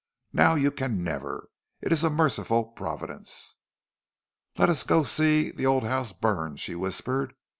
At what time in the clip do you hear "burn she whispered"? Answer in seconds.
6.11-7.35